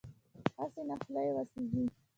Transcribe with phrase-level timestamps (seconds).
[0.59, 1.83] هسې نه خوله یې وسېزي.